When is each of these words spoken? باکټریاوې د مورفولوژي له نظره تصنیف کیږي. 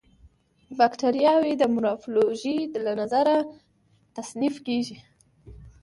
باکټریاوې 0.77 1.53
د 1.57 1.63
مورفولوژي 1.75 2.57
له 2.85 2.91
نظره 2.99 3.35
تصنیف 4.15 4.55
کیږي. 4.67 4.97